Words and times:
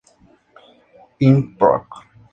In 1.27 1.39
Proc. 1.59 1.85